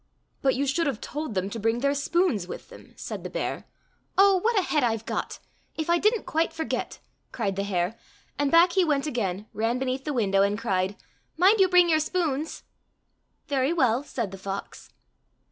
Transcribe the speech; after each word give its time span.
—"But 0.41 0.55
you 0.55 0.65
should 0.65 0.87
have 0.87 0.99
told 0.99 1.35
them 1.35 1.47
to 1.51 1.59
bring 1.59 1.81
their 1.81 1.93
spoons 1.93 2.47
with 2.47 2.69
them," 2.69 2.95
said 2.97 3.23
the 3.23 3.29
bear. 3.29 3.65
—"Oh, 4.17 4.37
what 4.37 4.57
a 4.57 4.63
head 4.63 4.81
Fve 4.81 5.05
got! 5.05 5.37
if 5.75 5.91
I 5.91 5.99
didn't 5.99 6.23
quite 6.25 6.51
forget!" 6.53 6.97
cried 7.31 7.55
the 7.55 7.61
hare, 7.61 7.95
and 8.39 8.49
back 8.49 8.71
he 8.71 8.83
went 8.83 9.05
again, 9.05 9.45
ran 9.53 9.77
beneath 9.77 10.03
the 10.05 10.11
window 10.13 10.41
and 10.41 10.57
cried," 10.57 10.95
Mind 11.37 11.59
you 11.59 11.69
bring 11.69 11.87
your 11.87 11.99
spoons!"—" 11.99 12.63
Very 13.47 13.71
well," 13.73 14.03
said 14.03 14.31
the 14.31 14.39
fox. 14.39 14.89